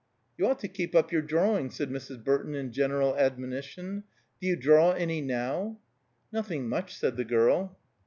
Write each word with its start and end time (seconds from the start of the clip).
"You 0.35 0.47
ought 0.47 0.57
to 0.61 0.67
keep 0.67 0.95
up 0.95 1.11
your 1.11 1.21
drawing," 1.21 1.69
said 1.69 1.91
Mrs. 1.91 2.23
Burton 2.23 2.55
in 2.55 2.71
general 2.71 3.15
admonition. 3.17 4.03
"Do 4.39 4.47
you 4.47 4.55
draw 4.55 4.93
any 4.93 5.21
now?" 5.21 5.77
"Nothing 6.31 6.67
much," 6.67 6.95
said 6.95 7.17
the 7.17 7.23
girl. 7.23 7.77